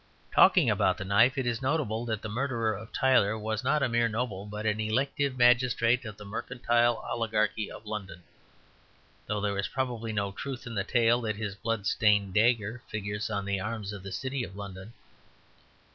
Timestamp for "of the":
6.05-6.25, 13.93-14.11